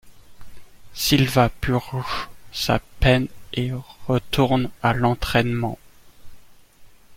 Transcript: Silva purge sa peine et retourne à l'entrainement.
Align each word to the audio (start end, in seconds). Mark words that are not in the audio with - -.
Silva 0.95 1.49
purge 1.49 2.27
sa 2.51 2.79
peine 2.99 3.27
et 3.53 3.69
retourne 4.07 4.71
à 4.81 4.93
l'entrainement. 4.93 5.77